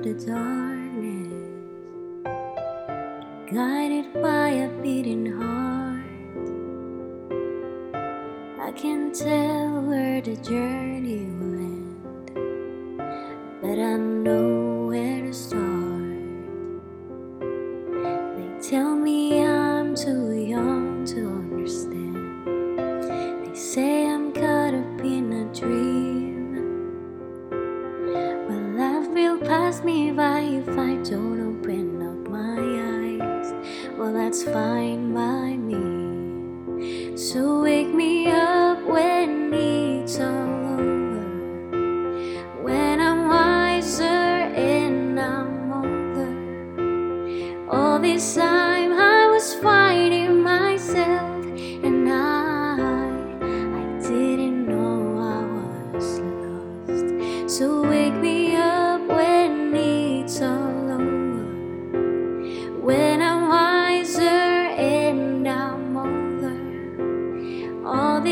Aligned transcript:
the 0.00 0.14
darkness, 0.14 1.34
guided 3.52 4.14
by 4.22 4.48
a 4.48 4.68
beating 4.80 5.26
heart. 5.26 6.00
I 8.58 8.72
can 8.72 9.12
tell 9.12 9.82
where 9.82 10.22
the 10.22 10.36
journey 10.36 11.26
will 11.38 11.58
end, 11.68 12.30
but 13.60 13.78
I 13.78 13.96
know 13.98 14.86
where 14.86 15.20
to 15.20 15.34
start. 15.34 15.60
They 18.36 18.70
tell 18.70 18.96
me 18.96 19.49
if 30.70 30.78
I 30.78 30.94
don't 31.02 31.40
open 31.40 32.00
up 32.00 32.28
my 32.30 32.60
eyes. 32.94 33.52
Well, 33.98 34.12
that's 34.12 34.44
fine 34.44 35.12
by 35.12 35.56
me. 35.56 37.16
So 37.16 37.62
wake 37.62 37.92
me 37.92 38.28
up 38.28 38.80
when 38.86 39.52
it's 39.52 40.20
all 40.20 40.78
over. 40.78 41.26
When 42.62 43.00
I'm 43.00 43.28
wiser 43.28 44.04
and 44.04 45.18
I'm 45.18 45.72
older. 45.72 46.34
All 47.68 47.98
this 47.98 48.36
time 48.36 48.92
I 48.92 49.26
was 49.26 49.54
fighting 49.54 50.40
myself, 50.40 51.29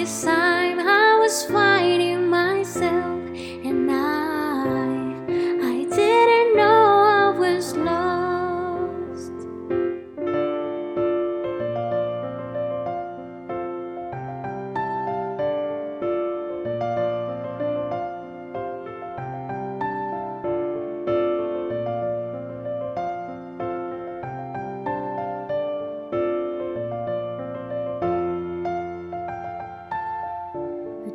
this 0.00 0.24
time 0.24 0.78
I 0.78 1.18
was 1.22 1.44
fighting 1.44 1.65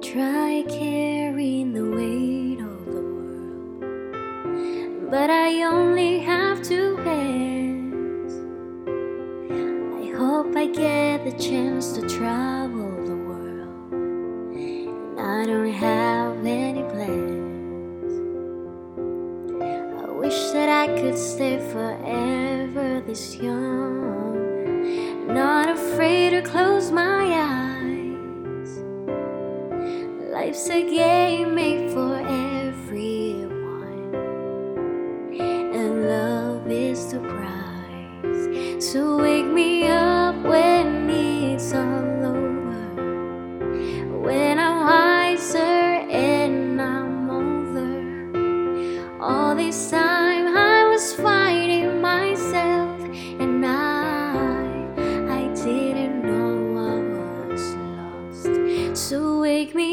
try 0.02 0.66
carrying 0.68 1.74
the 1.74 1.86
weight 1.86 2.60
of 2.60 2.86
the 2.86 3.02
world, 3.14 3.84
but 5.12 5.30
I 5.30 5.62
only 5.62 6.18
have 6.20 6.64
two 6.64 6.96
hands. 6.98 8.34
I 10.02 10.18
hope 10.18 10.56
I 10.56 10.66
get 10.66 11.24
the 11.24 11.34
chance 11.38 11.92
to 11.94 12.02
travel 12.10 13.06
the 13.06 13.16
world, 13.16 13.94
and 13.94 15.20
I 15.20 15.46
don't 15.46 15.72
have 15.72 16.46
any 16.48 16.82
plans. 16.82 18.14
I 20.02 20.10
wish 20.10 20.50
that 20.50 20.68
I 20.68 20.88
could 21.00 21.16
stay 21.16 21.60
forever 21.72 23.02
this 23.06 23.36
young, 23.36 25.28
not 25.28 25.70
afraid 25.70 26.32
to 26.32 26.42
close 26.42 26.90
my 26.92 27.24
eyes. 27.26 27.71
Life's 30.42 30.70
a 30.72 30.82
game 30.82 31.54
made 31.54 31.92
for 31.92 32.16
everyone, 32.18 33.46
and 35.40 36.10
love 36.10 36.68
is 36.68 37.12
the 37.12 37.20
prize. 37.20 38.84
So 38.84 39.18
wake 39.18 39.46
me 39.46 39.88
up 39.88 40.36
when 40.44 41.08
it's 41.12 41.74
all 41.76 42.26
over, 42.26 42.82
when 44.20 44.58
I'm 44.58 44.78
wiser 44.84 45.58
and 46.10 46.82
I'm 46.82 47.30
older. 47.30 49.22
All 49.22 49.54
this 49.56 49.92
time 49.92 50.58
I 50.58 50.86
was 50.90 51.14
fighting 51.14 52.02
myself, 52.02 53.00
and 53.40 53.64
I, 53.64 54.64
I 55.40 55.54
didn't 55.54 56.24
know 56.26 56.80
I 56.90 56.98
was 57.48 57.76
lost. 57.76 58.50
So 58.98 59.42
wake 59.42 59.76
me 59.76 59.91